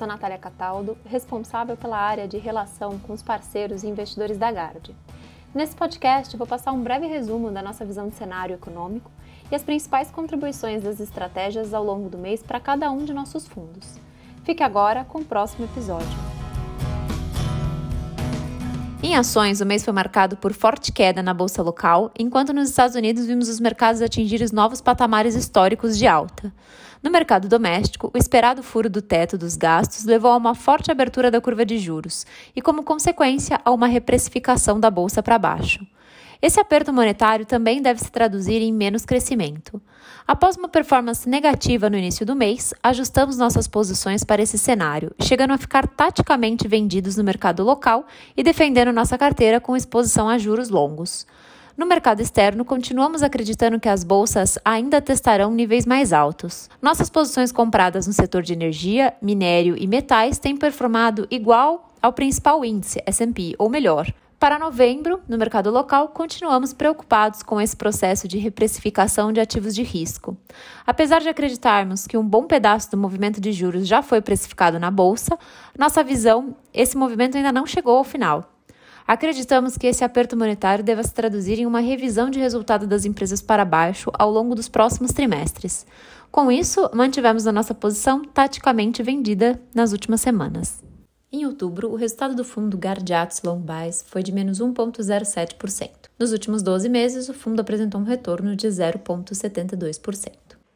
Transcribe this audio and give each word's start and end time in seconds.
sou 0.00 0.08
Natália 0.08 0.38
Cataldo, 0.38 0.96
responsável 1.04 1.76
pela 1.76 1.98
área 1.98 2.26
de 2.26 2.38
relação 2.38 2.98
com 3.00 3.12
os 3.12 3.22
parceiros 3.22 3.82
e 3.82 3.86
investidores 3.86 4.38
da 4.38 4.50
Gard. 4.50 4.96
Nesse 5.54 5.76
podcast, 5.76 6.34
vou 6.38 6.46
passar 6.46 6.72
um 6.72 6.82
breve 6.82 7.06
resumo 7.06 7.50
da 7.50 7.60
nossa 7.60 7.84
visão 7.84 8.08
de 8.08 8.14
cenário 8.14 8.54
econômico 8.54 9.10
e 9.50 9.54
as 9.54 9.62
principais 9.62 10.10
contribuições 10.10 10.82
das 10.82 11.00
estratégias 11.00 11.74
ao 11.74 11.84
longo 11.84 12.08
do 12.08 12.16
mês 12.16 12.42
para 12.42 12.58
cada 12.58 12.90
um 12.90 13.04
de 13.04 13.12
nossos 13.12 13.46
fundos. 13.46 14.00
Fique 14.42 14.62
agora 14.62 15.04
com 15.04 15.18
o 15.18 15.24
próximo 15.24 15.66
episódio. 15.66 16.29
Em 19.02 19.16
ações, 19.16 19.62
o 19.62 19.66
mês 19.66 19.82
foi 19.82 19.94
marcado 19.94 20.36
por 20.36 20.52
forte 20.52 20.92
queda 20.92 21.22
na 21.22 21.32
bolsa 21.32 21.62
local, 21.62 22.12
enquanto 22.18 22.52
nos 22.52 22.68
Estados 22.68 22.94
Unidos 22.94 23.24
vimos 23.24 23.48
os 23.48 23.58
mercados 23.58 24.02
atingir 24.02 24.42
os 24.42 24.52
novos 24.52 24.82
patamares 24.82 25.34
históricos 25.34 25.96
de 25.96 26.06
alta. 26.06 26.52
No 27.02 27.10
mercado 27.10 27.48
doméstico, 27.48 28.10
o 28.12 28.18
esperado 28.18 28.62
furo 28.62 28.90
do 28.90 29.00
teto 29.00 29.38
dos 29.38 29.56
gastos 29.56 30.04
levou 30.04 30.30
a 30.30 30.36
uma 30.36 30.54
forte 30.54 30.90
abertura 30.90 31.30
da 31.30 31.40
curva 31.40 31.64
de 31.64 31.78
juros 31.78 32.26
e, 32.54 32.60
como 32.60 32.84
consequência, 32.84 33.58
a 33.64 33.70
uma 33.70 33.86
reprecificação 33.86 34.78
da 34.78 34.90
bolsa 34.90 35.22
para 35.22 35.38
baixo. 35.38 35.80
Esse 36.42 36.58
aperto 36.58 36.90
monetário 36.90 37.44
também 37.44 37.82
deve 37.82 38.00
se 38.00 38.10
traduzir 38.10 38.62
em 38.62 38.72
menos 38.72 39.04
crescimento. 39.04 39.80
Após 40.26 40.56
uma 40.56 40.68
performance 40.68 41.28
negativa 41.28 41.90
no 41.90 41.98
início 41.98 42.24
do 42.24 42.34
mês, 42.34 42.72
ajustamos 42.82 43.36
nossas 43.36 43.68
posições 43.68 44.24
para 44.24 44.40
esse 44.40 44.56
cenário, 44.56 45.12
chegando 45.20 45.52
a 45.52 45.58
ficar 45.58 45.86
taticamente 45.86 46.66
vendidos 46.66 47.16
no 47.16 47.24
mercado 47.24 47.62
local 47.62 48.06
e 48.34 48.42
defendendo 48.42 48.90
nossa 48.90 49.18
carteira 49.18 49.60
com 49.60 49.76
exposição 49.76 50.30
a 50.30 50.38
juros 50.38 50.70
longos. 50.70 51.26
No 51.76 51.84
mercado 51.84 52.20
externo, 52.20 52.64
continuamos 52.64 53.22
acreditando 53.22 53.78
que 53.78 53.88
as 53.88 54.02
bolsas 54.02 54.58
ainda 54.64 55.00
testarão 55.00 55.50
níveis 55.50 55.84
mais 55.84 56.12
altos. 56.12 56.70
Nossas 56.80 57.10
posições 57.10 57.52
compradas 57.52 58.06
no 58.06 58.12
setor 58.12 58.42
de 58.42 58.52
energia, 58.52 59.12
minério 59.20 59.76
e 59.78 59.86
metais 59.86 60.38
têm 60.38 60.56
performado 60.56 61.26
igual 61.30 61.90
ao 62.00 62.12
principal 62.12 62.64
índice, 62.64 63.02
S&P, 63.06 63.54
ou 63.58 63.68
melhor. 63.68 64.10
Para 64.40 64.58
novembro, 64.58 65.20
no 65.28 65.36
mercado 65.36 65.70
local, 65.70 66.08
continuamos 66.08 66.72
preocupados 66.72 67.42
com 67.42 67.60
esse 67.60 67.76
processo 67.76 68.26
de 68.26 68.38
reprecificação 68.38 69.34
de 69.34 69.38
ativos 69.38 69.74
de 69.74 69.82
risco. 69.82 70.34
Apesar 70.86 71.20
de 71.20 71.28
acreditarmos 71.28 72.06
que 72.06 72.16
um 72.16 72.26
bom 72.26 72.46
pedaço 72.46 72.90
do 72.90 72.96
movimento 72.96 73.38
de 73.38 73.52
juros 73.52 73.86
já 73.86 74.00
foi 74.00 74.22
precificado 74.22 74.80
na 74.80 74.90
bolsa, 74.90 75.38
nossa 75.78 76.02
visão, 76.02 76.56
esse 76.72 76.96
movimento 76.96 77.36
ainda 77.36 77.52
não 77.52 77.66
chegou 77.66 77.98
ao 77.98 78.02
final. 78.02 78.50
Acreditamos 79.06 79.76
que 79.76 79.86
esse 79.86 80.04
aperto 80.04 80.38
monetário 80.38 80.82
deva 80.82 81.02
se 81.02 81.12
traduzir 81.12 81.58
em 81.58 81.66
uma 81.66 81.80
revisão 81.80 82.30
de 82.30 82.38
resultado 82.38 82.86
das 82.86 83.04
empresas 83.04 83.42
para 83.42 83.66
baixo 83.66 84.10
ao 84.18 84.30
longo 84.30 84.54
dos 84.54 84.70
próximos 84.70 85.12
trimestres. 85.12 85.86
Com 86.30 86.50
isso, 86.50 86.88
mantivemos 86.94 87.46
a 87.46 87.52
nossa 87.52 87.74
posição 87.74 88.24
taticamente 88.24 89.02
vendida 89.02 89.60
nas 89.74 89.92
últimas 89.92 90.22
semanas. 90.22 90.89
Em 91.32 91.46
outubro, 91.46 91.90
o 91.90 91.94
resultado 91.94 92.34
do 92.34 92.44
fundo 92.44 92.76
Gardiatos 92.76 93.40
Long 93.42 93.60
Buys 93.60 94.04
foi 94.08 94.20
de 94.20 94.32
menos 94.32 94.60
1,07%. 94.60 95.90
Nos 96.18 96.32
últimos 96.32 96.60
12 96.60 96.88
meses, 96.88 97.28
o 97.28 97.34
fundo 97.34 97.60
apresentou 97.60 98.00
um 98.00 98.04
retorno 98.04 98.56
de 98.56 98.66
0,72%. 98.66 100.32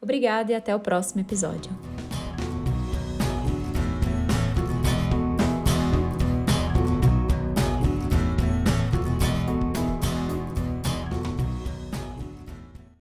Obrigada 0.00 0.52
e 0.52 0.54
até 0.54 0.74
o 0.74 0.78
próximo 0.78 1.20
episódio. 1.20 1.72